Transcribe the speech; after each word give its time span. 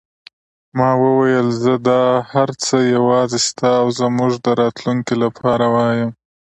ما 0.77 0.89
وویل: 1.03 1.47
زه 1.63 1.73
دا 1.89 2.01
هر 2.31 2.49
څه 2.63 2.75
یوازې 2.95 3.39
ستا 3.47 3.71
او 3.81 3.87
زموږ 3.99 4.31
د 4.45 4.47
راتلونکې 4.61 5.15
لپاره 5.23 5.65
وایم. 5.75 6.09